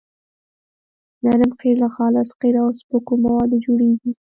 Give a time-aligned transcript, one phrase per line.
[1.23, 4.11] نرم قیر له خالص قیر او سپکو موادو جوړیږي